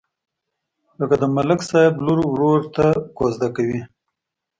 [0.99, 2.85] لکه د ملک صاحب لور ورور ته
[3.17, 3.81] کوزده کوي.